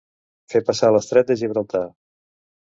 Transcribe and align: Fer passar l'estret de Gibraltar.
Fer 0.53 0.61
passar 0.69 0.89
l'estret 0.95 1.29
de 1.33 1.37
Gibraltar. 1.43 1.85